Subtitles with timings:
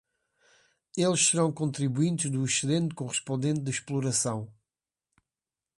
[0.97, 4.51] Eles serão contribuintes do excedente correspondente de exploração.